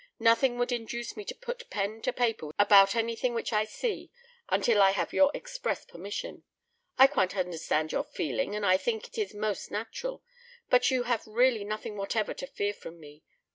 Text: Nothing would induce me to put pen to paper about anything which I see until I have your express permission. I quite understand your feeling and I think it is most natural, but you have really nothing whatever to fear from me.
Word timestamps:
Nothing 0.17 0.57
would 0.57 0.71
induce 0.71 1.15
me 1.15 1.23
to 1.25 1.35
put 1.35 1.69
pen 1.69 2.01
to 2.01 2.11
paper 2.11 2.49
about 2.57 2.95
anything 2.95 3.35
which 3.35 3.53
I 3.53 3.65
see 3.65 4.09
until 4.49 4.81
I 4.81 4.89
have 4.93 5.13
your 5.13 5.29
express 5.35 5.85
permission. 5.85 6.41
I 6.97 7.05
quite 7.05 7.35
understand 7.37 7.91
your 7.91 8.05
feeling 8.05 8.55
and 8.55 8.65
I 8.65 8.77
think 8.77 9.05
it 9.07 9.19
is 9.19 9.35
most 9.35 9.69
natural, 9.69 10.23
but 10.71 10.89
you 10.89 11.03
have 11.03 11.27
really 11.27 11.63
nothing 11.63 11.97
whatever 11.97 12.33
to 12.33 12.47
fear 12.47 12.73
from 12.73 12.99
me. 12.99 13.21